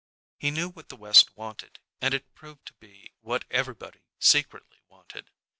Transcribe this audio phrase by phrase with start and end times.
[0.39, 5.29] He knew what the West wanted, and it proved to be what everybody secretly wanted.